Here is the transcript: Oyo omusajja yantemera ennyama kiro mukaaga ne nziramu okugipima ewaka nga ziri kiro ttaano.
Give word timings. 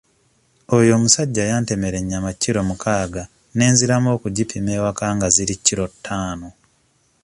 Oyo 0.75 0.91
omusajja 0.97 1.43
yantemera 1.49 1.97
ennyama 1.99 2.31
kiro 2.41 2.61
mukaaga 2.69 3.23
ne 3.55 3.65
nziramu 3.71 4.07
okugipima 4.15 4.69
ewaka 4.77 5.05
nga 5.15 5.27
ziri 5.35 5.55
kiro 5.65 5.85
ttaano. 5.93 6.49